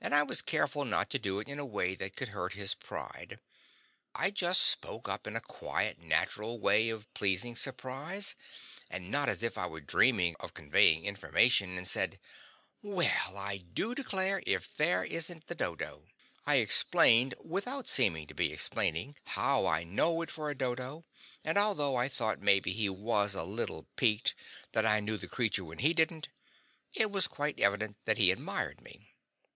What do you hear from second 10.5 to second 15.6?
conveying information, and said, "Well, I do declare, if there isn't the